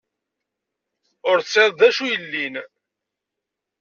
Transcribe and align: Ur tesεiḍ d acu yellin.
Ur 1.29 1.37
tesεiḍ 1.39 1.73
d 1.79 1.81
acu 1.87 2.05
yellin. 2.07 2.55